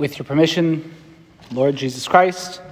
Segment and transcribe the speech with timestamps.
[0.00, 0.94] With your permission,
[1.52, 2.62] Lord Jesus Christ,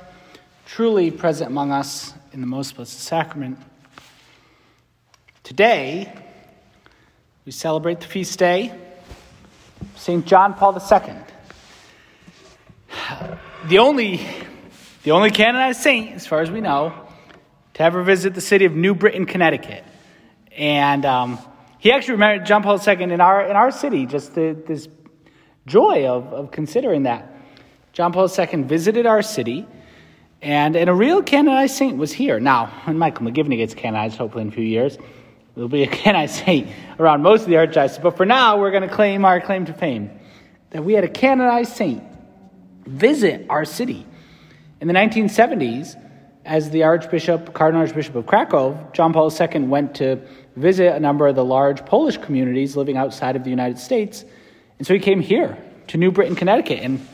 [0.64, 3.58] truly present among us in the most blessed sacrament,
[5.42, 6.10] today
[7.44, 8.72] we celebrate the feast day
[9.96, 10.24] St.
[10.24, 11.16] John Paul II.
[13.66, 14.26] The only,
[15.02, 16.94] the only canonized saint, as far as we know,
[17.74, 19.84] to ever visit the city of New Britain, Connecticut.
[20.56, 21.38] And um,
[21.78, 24.88] he actually remembered John Paul II in our, in our city, just the, this
[25.68, 27.32] joy of, of considering that.
[27.92, 29.66] John Paul II visited our city,
[30.40, 32.40] and, and a real canonized saint was here.
[32.40, 34.98] Now, when Michael McGivney gets canonized, hopefully in a few years,
[35.54, 38.02] there'll be a canonized saint around most of the archdiocese.
[38.02, 40.10] But for now, we're going to claim our claim to fame
[40.70, 42.02] that we had a canonized saint
[42.86, 44.06] visit our city.
[44.80, 45.96] In the 1970s,
[46.44, 50.20] as the Archbishop, Cardinal Archbishop of Krakow, John Paul II went to
[50.56, 54.24] visit a number of the large Polish communities living outside of the United States
[54.78, 55.58] and so he came here
[55.88, 56.80] to New Britain, Connecticut.
[56.80, 57.06] And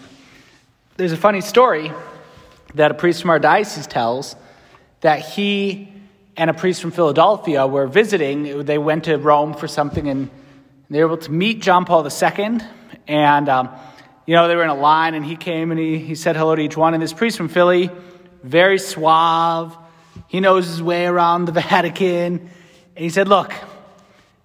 [0.97, 1.91] there's a funny story
[2.75, 4.37] that a priest from our diocese tells
[5.01, 5.93] that he
[6.37, 8.65] and a priest from Philadelphia were visiting.
[8.65, 10.31] They went to Rome for something and
[10.91, 12.59] they were able to meet John Paul II.
[13.07, 13.71] And, um,
[14.27, 16.55] you know, they were in a line and he came and he, he said hello
[16.55, 16.93] to each one.
[16.93, 17.91] And this priest from Philly,
[18.43, 19.77] very suave,
[20.29, 22.51] he knows his way around the Vatican.
[22.97, 23.53] And he said, Look,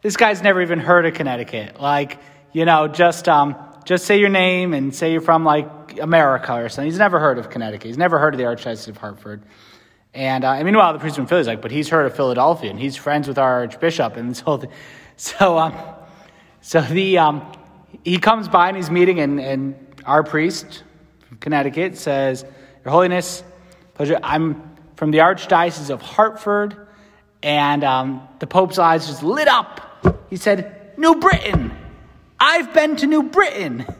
[0.02, 1.82] this guy's never even heard of Connecticut.
[1.82, 2.20] Like,
[2.52, 3.56] you know, just um,
[3.86, 6.90] just say your name and say you're from like America or something.
[6.90, 7.88] He's never heard of Connecticut.
[7.88, 9.44] He's never heard of the Archdiocese of Hartford.
[10.14, 12.16] And uh, I mean, well, the priest from Philly is like, but he's heard of
[12.16, 14.72] Philadelphia and he's friends with our Archbishop and this whole thing.
[15.22, 15.76] So, um,
[16.62, 17.52] so the um,
[18.04, 20.84] he comes by and he's meeting, and, and our priest
[21.28, 22.46] from Connecticut says,
[22.86, 23.44] Your Holiness,
[23.96, 24.18] pleasure.
[24.24, 26.88] I'm from the Archdiocese of Hartford,
[27.44, 30.26] and um, the Pope's eyes just lit up.
[30.30, 31.76] He said, New Britain.
[32.40, 33.86] I've been to New Britain.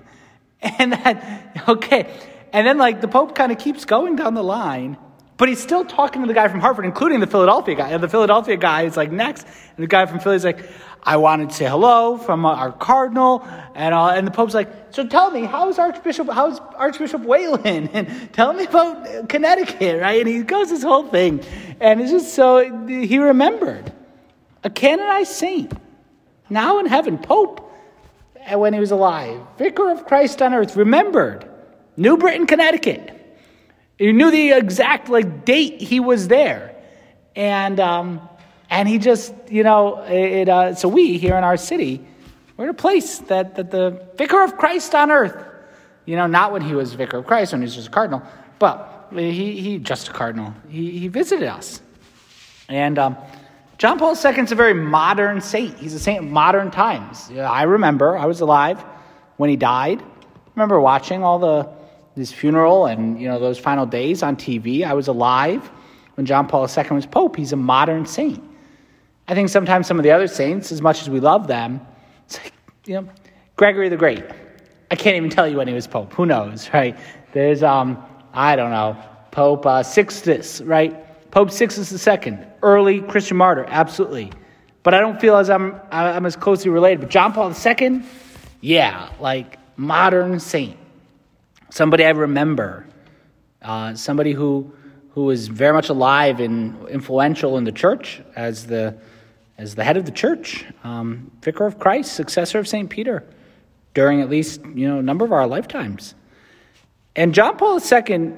[0.62, 2.14] And that, okay.
[2.52, 4.98] And then, like, the Pope kind of keeps going down the line,
[5.38, 7.92] but he's still talking to the guy from Hartford, including the Philadelphia guy.
[7.92, 9.44] And the Philadelphia guy is like next.
[9.46, 10.70] And the guy from Philly is like,
[11.02, 13.48] I wanted to say hello from our cardinal.
[13.74, 17.90] And, uh, and the Pope's like, so tell me, how's Archbishop, how's Archbishop Whealon?
[17.94, 20.20] And tell me about Connecticut, right?
[20.20, 21.42] And he goes this whole thing.
[21.80, 23.94] And it's just so, he remembered.
[24.66, 25.72] A canonized saint.
[26.50, 27.69] Now in heaven, Pope
[28.56, 29.42] when he was alive.
[29.58, 31.48] Vicar of Christ on earth, remembered.
[31.98, 33.16] New Britain, Connecticut.
[33.98, 36.76] He knew the exact like date he was there.
[37.36, 38.22] And um,
[38.70, 42.06] and he just, you know, it, uh, so we here in our city,
[42.56, 45.36] we're in a place that, that the Vicar of Christ on earth,
[46.06, 48.22] you know, not when he was Vicar of Christ, when he was just a cardinal,
[48.60, 50.54] but he, he just a cardinal.
[50.70, 51.82] He, he visited us.
[52.68, 53.18] And um,
[53.80, 55.80] John Paul II is a very modern saint.
[55.80, 57.32] He's a saint of modern times.
[57.32, 58.84] I remember, I was alive
[59.38, 60.02] when he died.
[60.02, 61.70] I remember watching all the
[62.14, 64.84] his funeral and you know those final days on TV.
[64.84, 65.72] I was alive
[66.16, 67.38] when John Paul II was pope.
[67.38, 68.44] He's a modern saint.
[69.30, 71.80] I think sometimes some of the other saints, as much as we love them,
[72.26, 72.52] it's like,
[72.86, 73.08] you know,
[73.56, 74.26] Gregory the Great.
[74.92, 76.12] I can't even tell you when he was pope.
[76.16, 77.00] Who knows, right?
[77.32, 79.02] There's um, I don't know,
[79.32, 81.06] Pope uh, Sixtus, right?
[81.32, 84.32] Pope Sixtus II, early Christian martyr, absolutely.
[84.82, 87.02] But I don't feel as I'm, I'm as closely related.
[87.02, 88.02] But John Paul II,
[88.62, 90.78] yeah, like modern saint.
[91.70, 92.86] Somebody I remember.
[93.62, 94.74] Uh, somebody who,
[95.12, 98.98] who was very much alive and influential in the church as the,
[99.58, 100.66] as the head of the church.
[100.84, 102.90] Um, Vicar of Christ, successor of St.
[102.90, 103.24] Peter.
[103.94, 106.16] during at least you know a number of our lifetimes.
[107.16, 108.34] And John Paul II,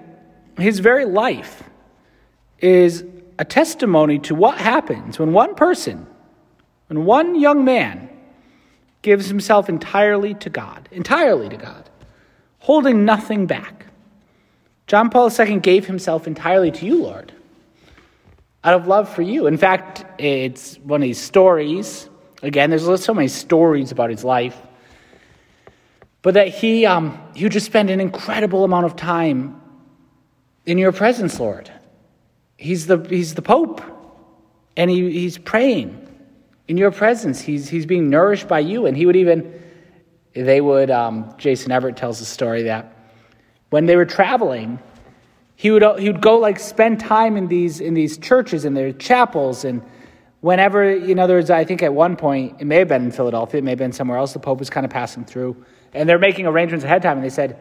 [0.57, 1.63] his very life
[2.61, 3.03] is
[3.39, 6.05] a testimony to what happens when one person,
[6.87, 8.09] when one young man
[9.01, 11.89] gives himself entirely to God, entirely to God,
[12.59, 13.87] holding nothing back.
[14.85, 17.31] John Paul II gave himself entirely to you, Lord,
[18.63, 19.47] out of love for you.
[19.47, 22.09] In fact, it's one of these stories.
[22.43, 24.59] Again, there's so many stories about his life,
[26.21, 29.59] but that he um, he would just spend an incredible amount of time
[30.65, 31.71] in your presence, Lord.
[32.61, 33.81] He's the he's the Pope,
[34.77, 36.07] and he, he's praying
[36.67, 37.41] in your presence.
[37.41, 39.59] He's he's being nourished by you, and he would even
[40.33, 40.91] they would.
[40.91, 42.95] Um, Jason Evert tells the story that
[43.71, 44.77] when they were traveling,
[45.55, 48.91] he would he would go like spend time in these in these churches and their
[48.91, 49.81] chapels and
[50.41, 53.57] whenever in other words, I think at one point it may have been in Philadelphia
[53.57, 56.19] it may have been somewhere else the Pope was kind of passing through and they're
[56.19, 57.59] making arrangements ahead of time and they said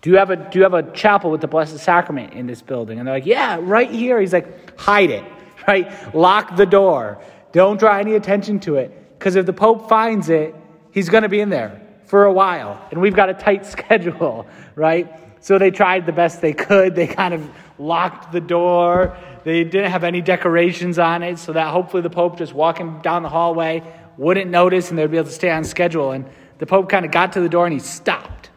[0.00, 2.62] do you have a do you have a chapel with the Blessed Sacrament in this
[2.62, 5.24] building and they're like yeah right here he's like hide it
[5.68, 7.20] right lock the door
[7.52, 10.54] don't draw any attention to it because if the Pope finds it
[10.92, 15.12] he's to be in there for a while and we've got a tight schedule right
[15.40, 16.94] so they tried the best they could.
[16.94, 17.48] They kind of
[17.78, 19.16] locked the door.
[19.44, 23.22] They didn't have any decorations on it so that hopefully the Pope just walking down
[23.22, 23.82] the hallway
[24.16, 26.12] wouldn't notice and they'd be able to stay on schedule.
[26.12, 26.28] And
[26.58, 28.50] the Pope kind of got to the door and he stopped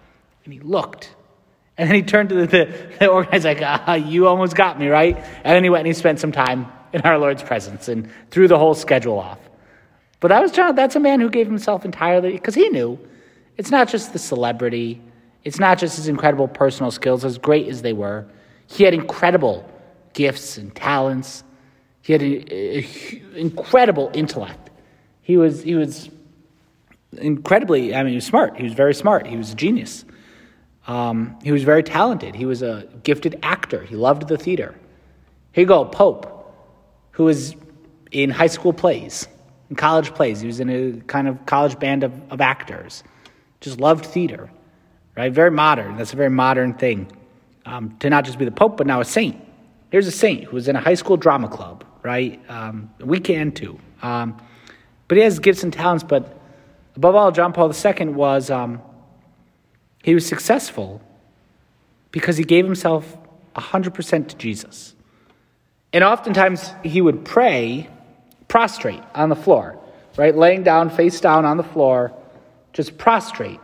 [0.43, 1.15] and he looked.
[1.77, 4.88] And then he turned to the, the, the organizer like, ah, you almost got me,
[4.88, 5.15] right?
[5.18, 8.47] And then he went and he spent some time in our Lord's presence and threw
[8.47, 9.39] the whole schedule off.
[10.19, 13.00] But that was John, that's a man who gave himself entirely, because he knew
[13.57, 15.01] it's not just the celebrity,
[15.44, 18.27] it's not just his incredible personal skills, as great as they were.
[18.67, 19.67] He had incredible
[20.13, 21.44] gifts and talents.
[22.03, 24.69] He had an incredible intellect.
[25.21, 26.09] He was, he was
[27.13, 28.57] incredibly, I mean, he was smart.
[28.57, 29.25] He was very smart.
[29.25, 30.06] He was a genius.
[30.88, 32.36] Um, he was very talented.
[32.36, 33.83] He was a gifted actor.
[33.83, 34.75] He loved the theater.
[35.54, 36.54] Here you go, Pope,
[37.12, 37.56] who was
[38.12, 39.28] in high school plays,
[39.69, 40.42] in college plays.
[40.42, 43.04] He was in a kind of college band of, of actors.
[43.60, 44.50] Just loved theater
[45.16, 45.31] right?
[45.31, 45.98] Very modern.
[45.98, 47.12] That's a very modern thing
[47.66, 49.39] um, to not just be the Pope, but now a saint.
[49.92, 52.42] Here's a saint who was in a high school drama club, right?
[52.50, 53.80] Um, we can too.
[54.01, 54.42] Um,
[55.07, 56.04] but he has gifts and talents.
[56.04, 56.39] But
[56.95, 58.81] above all, John Paul II was um,
[60.03, 61.01] he was successful
[62.12, 63.18] because he gave himself
[63.56, 64.95] 100% to Jesus.
[65.94, 67.89] And oftentimes he would pray
[68.48, 69.80] prostrate on the floor,
[70.18, 70.36] right?
[70.36, 72.13] Laying down, face down on the floor,
[72.74, 73.59] just prostrate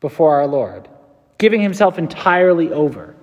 [0.00, 0.88] before our Lord,
[1.38, 3.14] giving himself entirely over.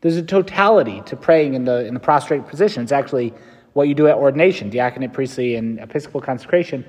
[0.00, 2.82] There's a totality to praying in the, in the prostrate position.
[2.82, 3.34] It's actually
[3.72, 6.84] what you do at ordination, diaconate, priestly, and episcopal consecration.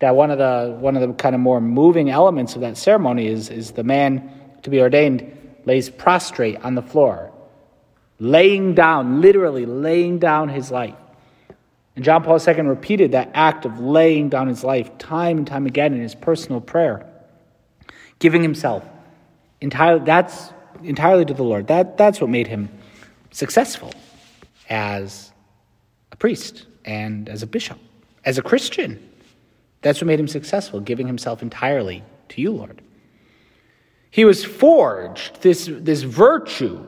[0.00, 3.28] That one of the one of the kind of more moving elements of that ceremony
[3.28, 4.30] is, is the man
[4.62, 7.30] to be ordained lays prostrate on the floor,
[8.18, 10.96] laying down, literally laying down his life.
[11.96, 15.66] And John Paul II repeated that act of laying down his life time and time
[15.66, 17.06] again in his personal prayer
[18.20, 18.84] giving himself
[19.60, 20.52] entirely that's
[20.84, 21.66] entirely to the Lord.
[21.66, 22.68] That that's what made him
[23.32, 23.92] successful
[24.68, 25.32] as
[26.12, 27.78] a priest and as a bishop,
[28.24, 29.09] as a Christian.
[29.82, 32.82] That's what made him successful, giving himself entirely to you, Lord.
[34.10, 36.86] He was forged, this, this virtue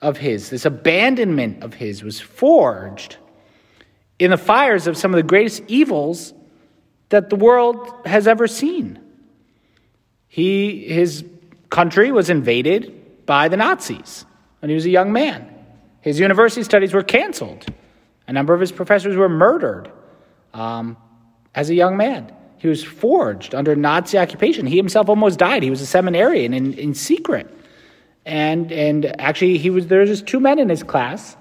[0.00, 3.16] of his, this abandonment of his, was forged
[4.18, 6.32] in the fires of some of the greatest evils
[7.08, 8.98] that the world has ever seen.
[10.28, 11.24] He, his
[11.70, 14.24] country was invaded by the Nazis
[14.60, 15.54] when he was a young man.
[16.00, 17.66] His university studies were canceled.
[18.26, 19.90] A number of his professors were murdered
[20.54, 20.96] um,
[21.54, 22.32] as a young man.
[22.58, 24.66] He was forged under Nazi occupation.
[24.66, 25.62] He himself almost died.
[25.62, 27.48] He was a seminarian in, in secret.
[28.26, 31.36] And, and actually, he was, there was just two men in his class,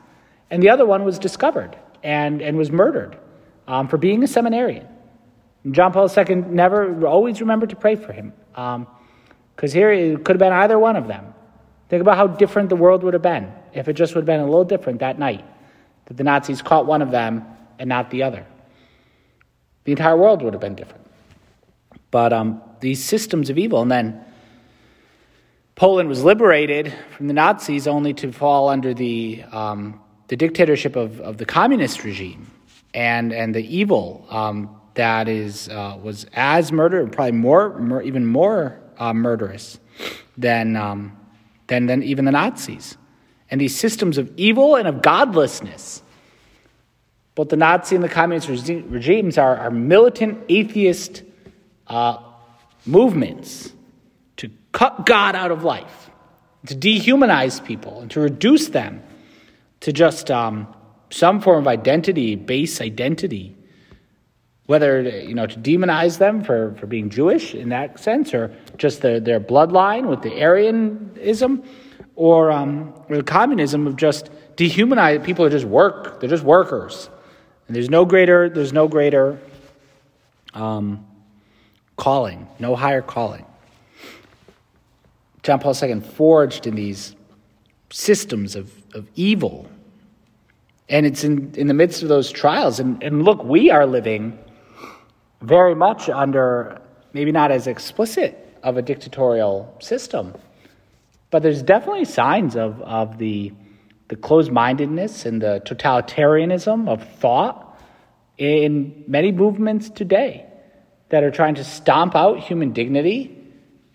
[0.50, 3.18] and the other one was discovered and, and was murdered
[3.68, 4.88] um, for being a seminarian.
[5.64, 8.32] And John Paul II never, always remembered to pray for him.
[8.52, 8.88] Because um,
[9.72, 11.34] here it could have been either one of them.
[11.90, 14.40] Think about how different the world would have been if it just would have been
[14.40, 15.44] a little different that night.
[16.06, 17.46] That the Nazis caught one of them
[17.80, 18.46] and not the other.
[19.88, 21.06] The entire world would have been different.
[22.12, 24.22] But um, these systems of evil, and then
[25.76, 31.22] Poland was liberated from the Nazis only to fall under the, um, the dictatorship of,
[31.22, 32.52] of the communist regime
[32.94, 38.26] and, and the evil um, that is uh, was as murder, probably more, more even
[38.26, 39.80] more uh, murderous
[40.38, 41.18] than, um,
[41.68, 42.98] than than even the Nazis.
[43.50, 46.04] And these systems of evil and of godlessness.
[47.38, 51.22] Both the Nazi and the communist regimes are, are militant, atheist,
[51.86, 52.18] uh,
[52.84, 53.72] movements
[54.38, 56.10] to cut God out of life,
[56.66, 59.04] to dehumanize people, and to reduce them
[59.82, 60.66] to just um,
[61.12, 63.56] some form of identity, base identity.
[64.66, 69.02] Whether you know to demonize them for, for being Jewish in that sense, or just
[69.02, 71.64] their, their bloodline with the Aryanism,
[72.16, 77.12] or, um, or the communism of just dehumanize people are just work they're just workers
[77.68, 79.40] and there's no greater there's no greater
[80.54, 81.06] um,
[81.96, 83.46] calling no higher calling.
[85.44, 87.16] John paul ii forged in these
[87.90, 89.70] systems of, of evil.
[90.90, 92.80] And it's in, in the midst of those trials.
[92.80, 94.38] And, and look we are living
[95.42, 96.82] very much under
[97.14, 100.34] maybe not as explicit of a dictatorial system
[101.30, 103.52] but there's definitely signs of, of the,
[104.10, 107.78] the closed mindedness and the totalitarianism of thought
[108.38, 110.46] in many movements today
[111.10, 113.36] that are trying to stomp out human dignity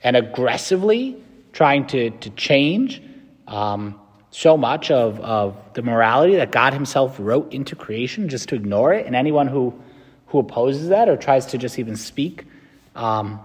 [0.02, 1.16] and aggressively
[1.52, 3.02] trying to, to change
[3.46, 3.98] um,
[4.30, 8.92] so much of, of the morality that God Himself wrote into creation just to ignore
[8.92, 9.06] it.
[9.06, 9.74] And anyone who,
[10.26, 12.46] who opposes that or tries to just even speak
[12.96, 13.40] um,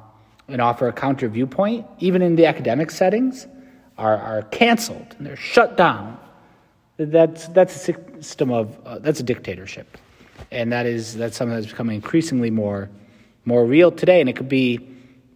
[0.47, 3.47] and offer a counter viewpoint, even in the academic settings,
[3.97, 6.17] are, are canceled and they're shut down.
[6.97, 9.97] That's, that's a system of, uh, that's a dictatorship.
[10.51, 12.89] And that is, that's something that's becoming increasingly more,
[13.45, 14.19] more real today.
[14.19, 14.79] And it could be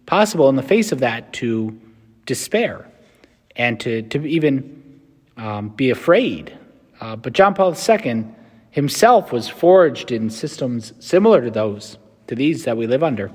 [0.06, 1.78] possible in the face of that to
[2.26, 2.86] despair
[3.56, 5.00] and to, to even
[5.36, 6.56] um, be afraid.
[7.00, 8.26] Uh, but John Paul II
[8.70, 13.30] himself was forged in systems similar to those, to these that we live under,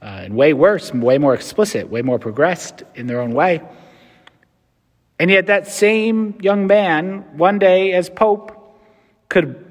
[0.00, 3.60] uh, and way worse, way more explicit, way more progressed in their own way.
[5.18, 8.52] And yet, that same young man, one day as Pope,
[9.28, 9.64] could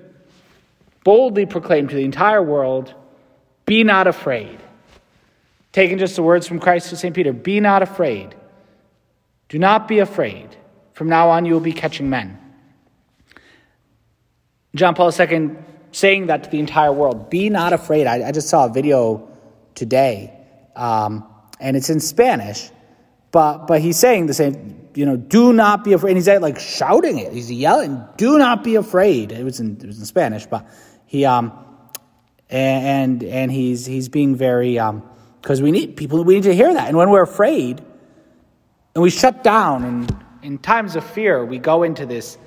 [1.03, 2.93] boldly proclaim to the entire world
[3.65, 4.59] be not afraid.
[5.71, 7.15] Taking just the words from Christ to St.
[7.15, 8.35] Peter be not afraid.
[9.49, 10.55] Do not be afraid.
[10.93, 12.37] From now on, you will be catching men.
[14.75, 15.51] John Paul II
[15.91, 18.07] saying that to the entire world be not afraid.
[18.07, 19.29] I, I just saw a video
[19.75, 20.33] today,
[20.75, 21.27] um,
[21.59, 22.69] and it's in Spanish,
[23.31, 26.11] but, but he's saying the same you know, do not be afraid.
[26.11, 27.31] And he's like shouting it.
[27.31, 29.31] He's yelling, do not be afraid.
[29.31, 30.67] It was in, it was in Spanish, but
[31.05, 31.51] he, um,
[32.49, 35.07] and, and he's, he's being very, um,
[35.41, 36.87] because we need people, we need to hear that.
[36.87, 37.79] And when we're afraid
[38.95, 42.39] and we shut down and in times of fear, we go into this,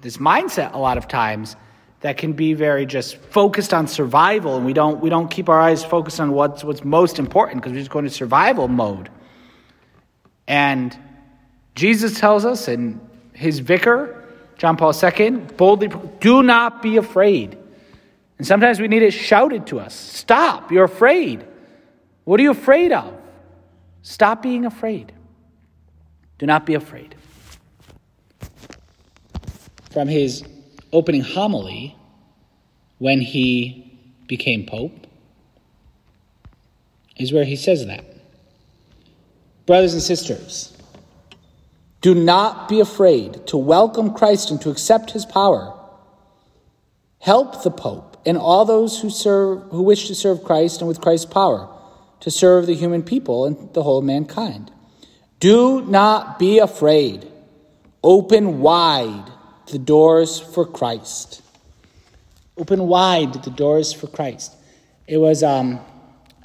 [0.00, 1.54] this mindset a lot of times
[2.00, 5.60] that can be very just focused on survival and we don't, we don't keep our
[5.60, 9.10] eyes focused on what's, what's most important because we just go into survival mode.
[10.48, 10.96] And
[11.74, 13.00] Jesus tells us, and
[13.32, 14.24] his vicar,
[14.58, 17.56] John Paul II, boldly, do not be afraid.
[18.38, 21.46] And sometimes we need it shouted to us Stop, you're afraid.
[22.24, 23.16] What are you afraid of?
[24.02, 25.12] Stop being afraid.
[26.38, 27.14] Do not be afraid.
[29.90, 30.44] From his
[30.92, 31.96] opening homily,
[32.98, 35.06] when he became Pope,
[37.16, 38.04] is where he says that.
[39.66, 40.76] Brothers and sisters,
[42.00, 45.76] do not be afraid to welcome Christ and to accept his power.
[47.18, 51.00] Help the Pope and all those who serve who wish to serve Christ and with
[51.00, 51.68] Christ's power
[52.20, 54.70] to serve the human people and the whole mankind.
[55.38, 57.30] Do not be afraid.
[58.02, 59.30] Open wide
[59.66, 61.42] the doors for Christ.
[62.56, 64.54] Open wide the doors for Christ.
[65.06, 65.80] It was um,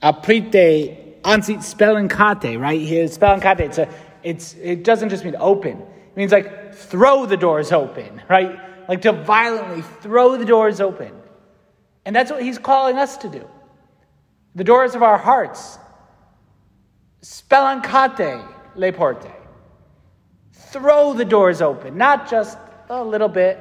[0.01, 3.05] aprite anzi spalancate, right here.
[3.05, 3.61] Spalancate.
[3.61, 3.89] It's a
[4.25, 8.59] it's, it doesn't just mean open, it means like throw the doors open, right?
[8.89, 11.13] Like to violently throw the doors open.
[12.05, 13.47] And that's what he's calling us to do.
[14.55, 15.77] The doors of our hearts.
[17.21, 19.31] Spalancate le porte.
[20.53, 22.57] Throw the doors open, not just
[22.89, 23.59] a little bit.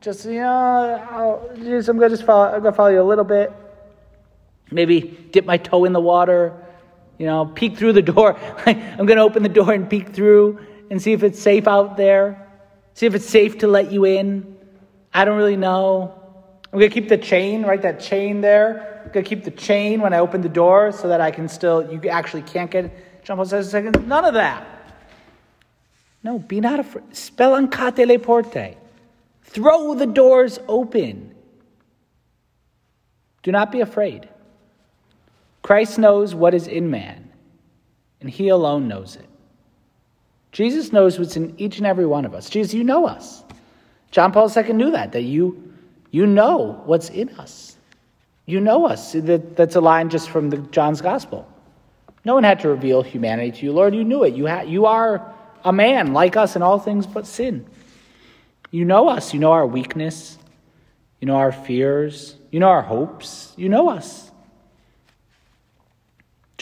[0.00, 3.52] Just, you know, I'm going to just follow, I'm to follow you a little bit.
[4.70, 6.54] Maybe dip my toe in the water
[7.22, 8.36] you know, peek through the door.
[8.66, 10.58] I'm going to open the door and peek through
[10.90, 12.48] and see if it's safe out there.
[12.94, 14.58] See if it's safe to let you in.
[15.14, 16.20] I don't really know.
[16.72, 17.80] I'm going to keep the chain, right?
[17.80, 19.04] That chain there.
[19.04, 21.48] I'm going to keep the chain when I open the door so that I can
[21.48, 24.66] still, you actually can't get, John Paul says, second, none of that.
[26.24, 27.04] No, be not afraid.
[27.12, 28.76] Spalancate le porte.
[29.44, 31.36] Throw the doors open.
[33.44, 34.28] Do not be afraid.
[35.62, 37.30] Christ knows what is in man,
[38.20, 39.26] and he alone knows it.
[40.50, 42.50] Jesus knows what's in each and every one of us.
[42.50, 43.42] Jesus, you know us.
[44.10, 45.72] John Paul II knew that, that you,
[46.10, 47.76] you know what's in us.
[48.44, 49.12] You know us.
[49.12, 51.48] That, that's a line just from the, John's Gospel.
[52.24, 53.72] No one had to reveal humanity to you.
[53.72, 54.34] Lord, you knew it.
[54.34, 55.32] You, ha- you are
[55.64, 57.64] a man like us in all things but sin.
[58.70, 59.32] You know us.
[59.32, 60.38] You know our weakness.
[61.20, 62.36] You know our fears.
[62.50, 63.54] You know our hopes.
[63.56, 64.31] You know us.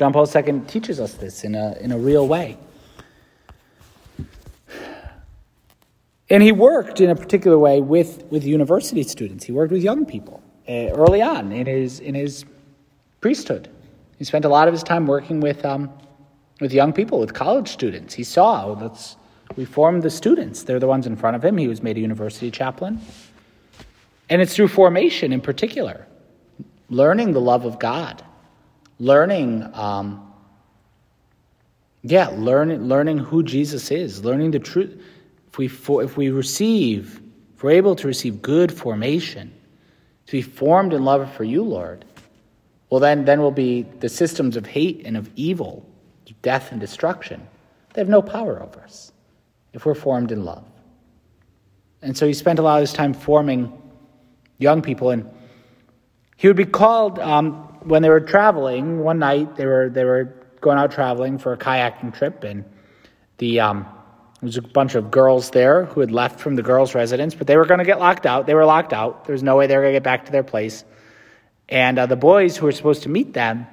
[0.00, 2.56] John Paul II teaches us this in a, in a real way.
[6.30, 9.44] And he worked in a particular way with, with university students.
[9.44, 12.46] He worked with young people uh, early on in his, in his
[13.20, 13.68] priesthood.
[14.16, 15.90] He spent a lot of his time working with, um,
[16.62, 18.14] with young people, with college students.
[18.14, 19.18] He saw, let's
[19.56, 20.62] reform the students.
[20.62, 21.58] They're the ones in front of him.
[21.58, 23.02] He was made a university chaplain.
[24.30, 26.06] And it's through formation in particular,
[26.88, 28.24] learning the love of God,
[29.00, 30.32] learning, um,
[32.02, 35.02] yeah, learning, learning who Jesus is, learning the truth
[35.48, 37.20] if we, for, if we receive,
[37.56, 39.52] if we're able to receive good formation,
[40.26, 42.04] to be formed in love for you, Lord,
[42.90, 45.84] well, then, then will be the systems of hate and of evil,
[46.42, 47.46] death and destruction.
[47.94, 49.12] They have no power over us
[49.72, 50.64] if we're formed in love.
[52.02, 53.72] And so he spent a lot of his time forming
[54.58, 55.28] young people, and
[56.36, 59.00] he would be called um, when they were traveling.
[59.00, 62.64] One night, they were they were going out traveling for a kayaking trip, and
[63.38, 63.86] the um,
[64.40, 67.46] there was a bunch of girls there who had left from the girls' residence, but
[67.46, 68.46] they were going to get locked out.
[68.46, 69.26] They were locked out.
[69.26, 70.84] There was no way they were going to get back to their place.
[71.68, 73.66] And uh, the boys who were supposed to meet them,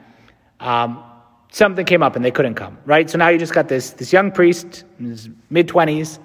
[0.59, 1.03] um,
[1.51, 3.09] something came up and they couldn't come, right?
[3.09, 6.19] So now you just got this, this young priest in his mid 20s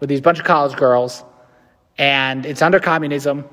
[0.00, 1.22] with these bunch of college girls,
[1.98, 3.44] and it's under communism.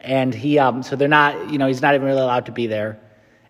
[0.00, 2.66] And he, um, so they're not, you know, he's not even really allowed to be
[2.66, 3.00] there.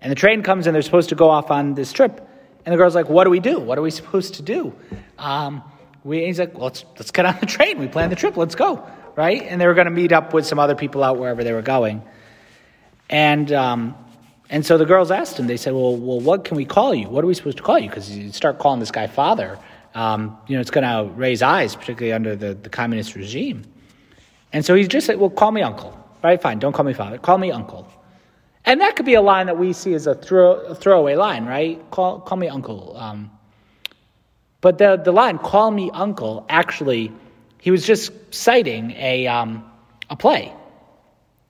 [0.00, 2.28] And the train comes and they're supposed to go off on this trip.
[2.64, 3.58] And the girl's like, What do we do?
[3.58, 4.74] What are we supposed to do?
[5.18, 5.62] Um,
[6.06, 7.78] we, he's like, well, let's, let's get on the train.
[7.78, 8.36] We plan the trip.
[8.36, 8.86] Let's go.
[9.16, 9.42] Right?
[9.42, 11.62] And they were going to meet up with some other people out wherever they were
[11.62, 12.02] going.
[13.10, 13.94] And, um,
[14.48, 17.08] and so the girls asked him, they said, well, well, what can we call you?
[17.08, 17.88] What are we supposed to call you?
[17.88, 19.58] Because you start calling this guy father,
[19.94, 23.64] um, you know, it's going to raise eyes, particularly under the, the communist regime.
[24.52, 25.98] And so he just said, well, call me uncle.
[26.26, 26.42] Right?
[26.42, 26.58] Fine.
[26.58, 27.18] Don't call me father.
[27.18, 27.86] Call me uncle.
[28.64, 31.46] And that could be a line that we see as a, throw, a throwaway line,
[31.46, 31.80] right?
[31.92, 32.96] Call, call me uncle.
[32.96, 33.30] Um,
[34.60, 37.12] but the, the line, call me uncle, actually,
[37.60, 39.70] he was just citing a, um,
[40.10, 40.52] a play,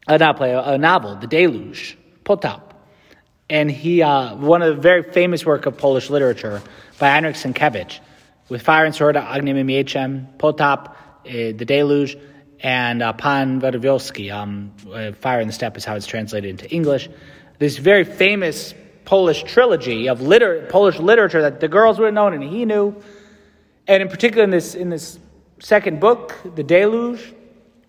[0.06, 2.60] not a play, a, a novel, The Deluge, Potop.
[3.48, 6.60] And he, uh, one of the very famous work of Polish literature
[6.98, 8.00] by Henryk Sienkiewicz,
[8.50, 10.92] with Fire and Sword, Ogniem Mieczem, Potop, uh,
[11.24, 12.18] The Deluge,
[12.60, 16.68] and uh, Pan Wołodyjowski, um, uh, Fire in the Steppe is how it's translated into
[16.70, 17.08] English.
[17.58, 22.34] This very famous Polish trilogy of liter- Polish literature that the girls would have known
[22.34, 22.94] and he knew.
[23.86, 25.18] And in particular, in this, in this
[25.60, 27.34] second book, The Deluge,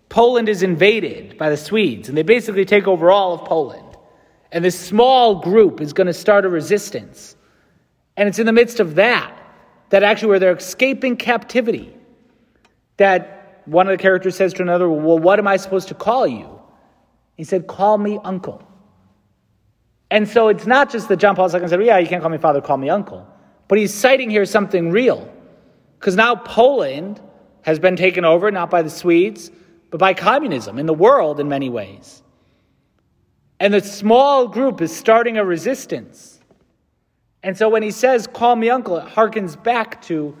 [0.08, 3.84] Poland is invaded by the Swedes, and they basically take over all of Poland.
[4.52, 7.36] And this small group is going to start a resistance.
[8.16, 9.36] And it's in the midst of that,
[9.90, 11.94] that actually where they're escaping captivity,
[12.96, 13.37] that
[13.68, 16.60] one of the characters says to another, Well, what am I supposed to call you?
[17.36, 18.68] He said, Call me uncle.
[20.10, 22.38] And so it's not just that John Paul II said, yeah, you can't call me
[22.38, 23.26] father, call me uncle.
[23.68, 25.30] But he's citing here something real.
[25.98, 27.20] Because now Poland
[27.62, 29.50] has been taken over, not by the Swedes,
[29.90, 32.22] but by communism in the world in many ways.
[33.60, 36.40] And the small group is starting a resistance.
[37.42, 40.36] And so when he says, call me uncle, it harkens back to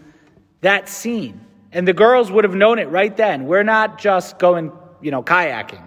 [0.62, 1.40] that scene.
[1.72, 3.46] And the girls would have known it right then.
[3.46, 5.86] We're not just going, you know, kayaking.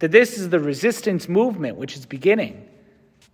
[0.00, 2.68] That this is the resistance movement which is beginning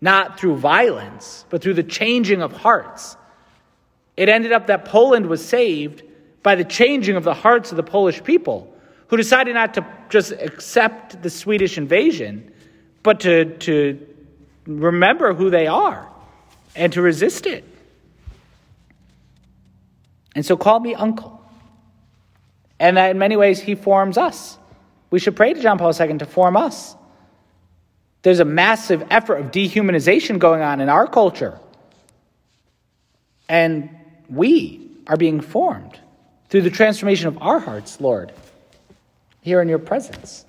[0.00, 3.16] not through violence, but through the changing of hearts.
[4.16, 6.02] It ended up that Poland was saved
[6.42, 8.74] by the changing of the hearts of the Polish people,
[9.08, 12.50] who decided not to just accept the Swedish invasion,
[13.02, 14.06] but to, to
[14.66, 16.08] remember who they are
[16.74, 17.64] and to resist it.
[20.34, 21.39] And so call me uncle.
[22.80, 24.58] And that in many ways, he forms us.
[25.10, 26.96] We should pray to John Paul II to form us.
[28.22, 31.58] There's a massive effort of dehumanization going on in our culture.
[33.48, 33.90] And
[34.28, 35.98] we are being formed
[36.48, 38.32] through the transformation of our hearts, Lord,
[39.42, 40.44] here in your presence,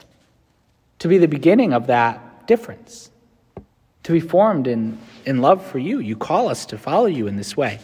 [0.99, 3.09] to be the beginning of that difference,
[4.03, 5.99] to be formed in, in love for you.
[5.99, 7.79] You call us to follow you in this way.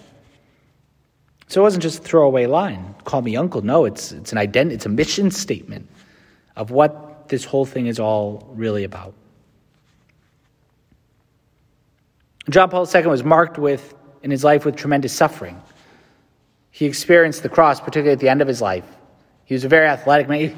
[1.47, 3.61] So it wasn't just a throwaway line, call me uncle.
[3.61, 5.87] No, it's, it's an identity, it's a mission statement
[6.57, 9.13] of what this whole thing is all really about.
[12.49, 15.61] John Paul II was marked with, in his life, with tremendous suffering.
[16.71, 18.85] He experienced the cross, particularly at the end of his life.
[19.45, 20.39] He was a very athletic man.
[20.39, 20.55] He, he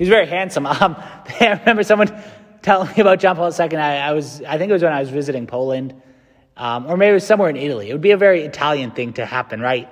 [0.00, 0.66] was very handsome.
[0.80, 0.96] Um,
[1.40, 2.22] I remember someone
[2.62, 3.76] telling me about John Paul II.
[3.76, 6.00] I, I, was, I think it was when I was visiting Poland,
[6.56, 7.90] um, or maybe it was somewhere in Italy.
[7.90, 9.88] It would be a very Italian thing to happen, right?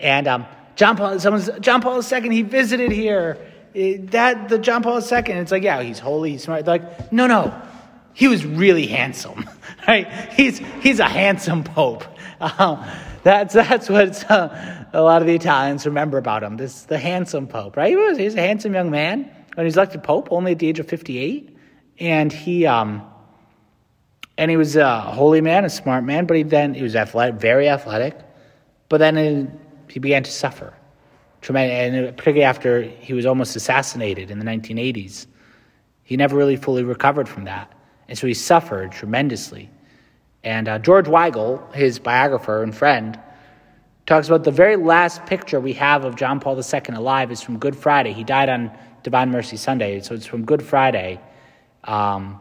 [0.00, 3.38] And um, John Paul, someone's John Paul II, he visited here.
[3.74, 5.18] It, that the John Paul II.
[5.26, 6.64] It's like, yeah, he's holy, he's smart.
[6.64, 7.54] They're like, no, no,
[8.14, 9.48] he was really handsome,
[9.88, 10.10] right?
[10.32, 12.04] He's he's a handsome pope.
[12.40, 12.86] Um,
[13.24, 16.56] that's that's what uh, a lot of the Italians remember about him.
[16.56, 17.90] This the handsome pope, right?
[17.90, 20.68] He was he's a handsome young man when he was elected pope, only at the
[20.68, 21.56] age of fifty-eight,
[21.98, 23.02] and he um
[24.36, 27.40] and he was a holy man, a smart man, but he then he was athletic,
[27.40, 28.16] very athletic,
[28.88, 29.58] but then
[29.90, 30.74] he began to suffer,
[31.48, 35.26] and particularly after he was almost assassinated in the 1980s,
[36.02, 37.72] he never really fully recovered from that,
[38.08, 39.70] and so he suffered tremendously.
[40.44, 43.18] And uh, George Weigel, his biographer and friend,
[44.06, 47.58] talks about the very last picture we have of John Paul II alive is from
[47.58, 48.12] Good Friday.
[48.12, 48.70] He died on
[49.02, 51.20] Divine Mercy Sunday, so it's from Good Friday.
[51.84, 52.40] Um,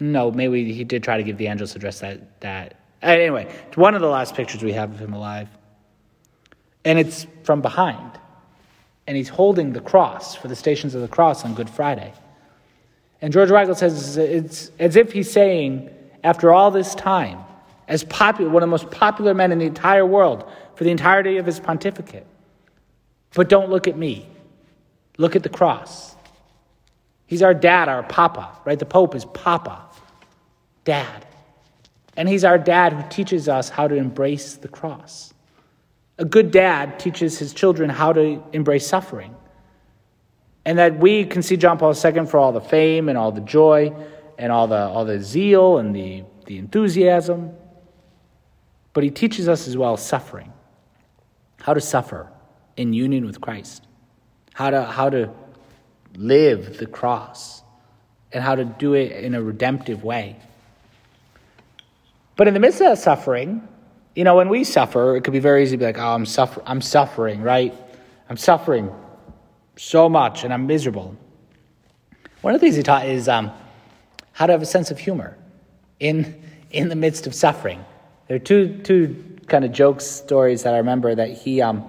[0.00, 2.74] no, maybe he did try to give the Angelus address that that.
[3.02, 5.48] Anyway, one of the last pictures we have of him alive,
[6.84, 8.12] and it's from behind,
[9.06, 12.12] and he's holding the cross for the Stations of the Cross on Good Friday.
[13.20, 15.90] And George Weigel says it's as if he's saying,
[16.22, 17.40] after all this time,
[17.88, 21.38] as popular, one of the most popular men in the entire world for the entirety
[21.38, 22.26] of his pontificate,
[23.34, 24.28] but don't look at me.
[25.16, 26.14] Look at the cross.
[27.26, 28.78] He's our dad, our papa, right?
[28.78, 29.84] The Pope is papa
[30.84, 31.26] dad.
[32.16, 35.34] And he's our dad who teaches us how to embrace the cross.
[36.18, 39.34] A good dad teaches his children how to embrace suffering.
[40.64, 43.40] And that we can see John Paul II for all the fame and all the
[43.40, 43.94] joy
[44.36, 47.52] and all the, all the zeal and the, the enthusiasm.
[48.92, 50.52] But he teaches us as well suffering,
[51.60, 52.28] how to suffer
[52.76, 53.86] in union with Christ,
[54.54, 55.30] how to, how to
[56.16, 57.62] live the cross,
[58.32, 60.36] and how to do it in a redemptive way.
[62.36, 63.66] But in the midst of that suffering,
[64.18, 66.26] you know, when we suffer, it could be very easy to be like, oh, I'm,
[66.26, 67.72] suffer- I'm suffering, right?
[68.28, 68.90] I'm suffering
[69.76, 71.16] so much and I'm miserable.
[72.40, 73.52] One of the things he taught is um,
[74.32, 75.38] how to have a sense of humor
[76.00, 77.84] in, in the midst of suffering.
[78.26, 81.84] There are two, two kind of jokes, stories that I remember that he, um,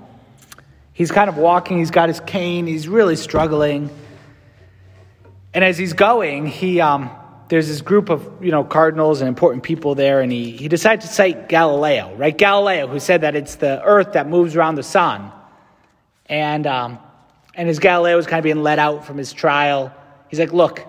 [0.93, 3.89] he's kind of walking, he's got his cane, he's really struggling.
[5.51, 7.09] And as he's going, he, um,
[7.49, 11.01] there's this group of you know cardinals and important people there, and he, he decided
[11.01, 12.35] to cite Galileo, right?
[12.35, 15.31] Galileo, who said that it's the Earth that moves around the sun,
[16.27, 16.99] and um,
[17.55, 19.91] and as Galileo was kind of being let out from his trial,
[20.29, 20.87] he's like, "Look,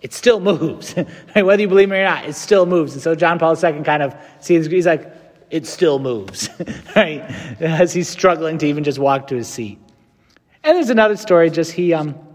[0.00, 0.92] it still moves,
[1.34, 4.02] whether you believe me or not, it still moves." And so John Paul II kind
[4.02, 5.12] of sees, he's like,
[5.50, 6.48] "It still moves,"
[6.96, 7.20] right?
[7.60, 9.80] As he's struggling to even just walk to his seat.
[10.62, 12.25] And there's another story, just he um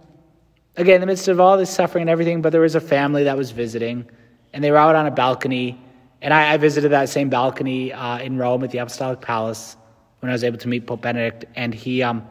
[0.81, 3.23] again, in the midst of all this suffering and everything, but there was a family
[3.23, 4.05] that was visiting,
[4.53, 5.79] and they were out on a balcony.
[6.21, 9.77] And I, I visited that same balcony uh, in Rome at the Apostolic Palace
[10.19, 11.45] when I was able to meet Pope Benedict.
[11.55, 12.27] And he, um,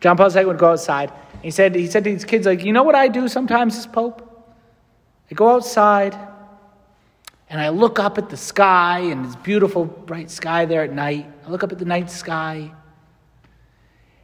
[0.00, 1.12] John Paul II would go outside.
[1.42, 3.86] he said, he said to these kids, like, you know what I do sometimes as
[3.86, 4.26] Pope?
[5.30, 6.16] I go outside
[7.48, 11.30] and I look up at the sky and this beautiful bright sky there at night.
[11.46, 12.72] I look up at the night sky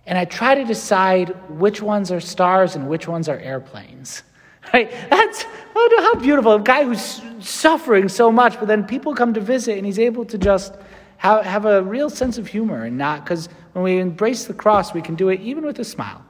[0.07, 4.23] and I try to decide which ones are stars and which ones are airplanes.
[4.75, 4.91] Right?
[5.11, 5.45] That's
[5.77, 6.55] oh, how beautiful.
[6.55, 10.25] A guy who's suffering so much, but then people come to visit and he's able
[10.25, 10.75] to just
[11.19, 14.93] have, have a real sense of humor and not, because when we embrace the cross,
[14.93, 16.21] we can do it even with a smile.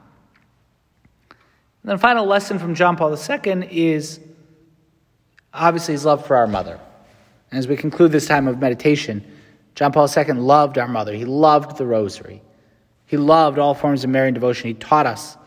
[1.81, 4.19] And the final lesson from John Paul II is
[5.51, 6.79] obviously his love for our mother.
[7.49, 9.25] And as we conclude this time of meditation,
[9.73, 11.13] John Paul II loved our mother.
[11.13, 12.43] He loved the rosary.
[13.07, 14.67] He loved all forms of Marian devotion.
[14.67, 15.37] He taught us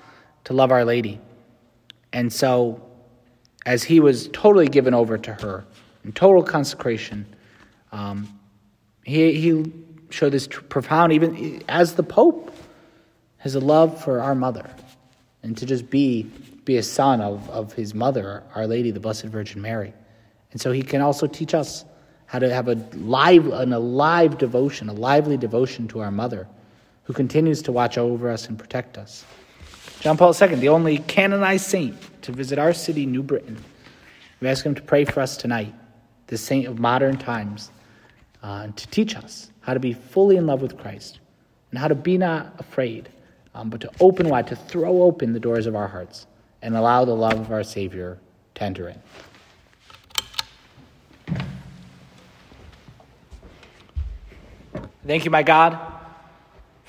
[0.44, 1.20] to love Our Lady.
[2.12, 2.82] And so,
[3.66, 5.64] as he was totally given over to her
[6.02, 7.26] in total consecration,
[7.92, 8.40] um,
[9.04, 9.72] he, he
[10.08, 12.52] showed this profound, even as the Pope,
[13.38, 14.68] has a love for our mother
[15.42, 16.22] and to just be,
[16.64, 19.92] be a son of, of his mother, Our Lady, the Blessed Virgin Mary.
[20.52, 21.84] And so he can also teach us
[22.24, 26.48] how to have a live, an alive devotion, a lively devotion to our mother
[27.10, 29.24] who continues to watch over us and protect us.
[29.98, 33.58] John Paul II, the only canonized saint to visit our city, New Britain.
[34.40, 35.74] We ask him to pray for us tonight,
[36.28, 37.72] the saint of modern times,
[38.44, 41.18] uh, to teach us how to be fully in love with Christ
[41.72, 43.08] and how to be not afraid,
[43.56, 46.28] um, but to open wide, to throw open the doors of our hearts
[46.62, 48.20] and allow the love of our Savior
[48.54, 49.00] to enter in.
[55.04, 55.99] Thank you, my God